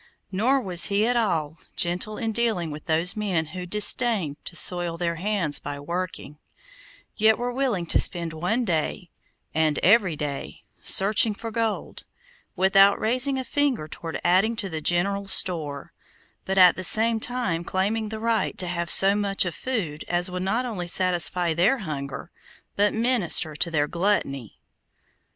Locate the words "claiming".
17.63-18.09